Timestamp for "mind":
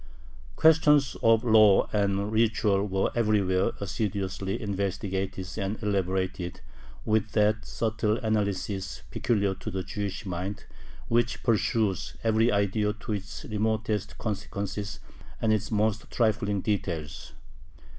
10.25-10.65